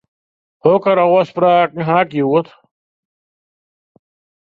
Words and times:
Hokker 0.63 0.99
ôfspraken 1.05 1.85
haw 1.87 2.01
ik 2.05 2.11
hjoed? 2.17 2.47